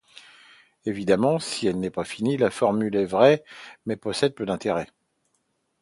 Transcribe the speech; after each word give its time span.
Évidemment, 0.85 1.37
si 1.37 1.67
elle 1.67 1.79
n'est 1.79 1.91
pas 1.91 2.03
finie, 2.05 2.35
la 2.35 2.49
formule 2.49 2.95
est 2.95 3.05
vraie 3.05 3.43
mais 3.85 3.97
possède 3.97 4.33
peu 4.33 4.47
d'intérêt. 4.47 4.87